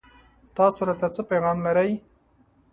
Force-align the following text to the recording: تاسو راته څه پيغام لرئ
تاسو 0.57 0.79
راته 0.89 1.07
څه 1.15 1.21
پيغام 1.29 1.57
لرئ 1.65 1.91